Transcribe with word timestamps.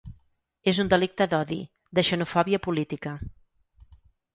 És 0.71 0.79
un 0.83 0.89
delicte 0.93 1.29
d’odi, 1.35 1.59
de 1.99 2.07
xenofòbia 2.11 2.65
política. 2.71 3.19